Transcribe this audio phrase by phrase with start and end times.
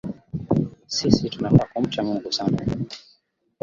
[0.87, 2.65] Sisi tunafaa kumcha Mungu sana